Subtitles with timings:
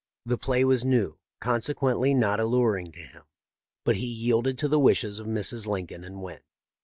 [0.25, 3.21] The play was new, consequently not alluring to him;
[3.85, 5.67] but he yielded to the wishes of Mrs.
[5.67, 6.41] Lincoln and went.